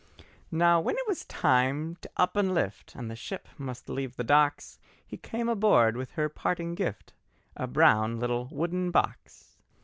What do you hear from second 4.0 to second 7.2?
the docks, He came aboard with her parting gift,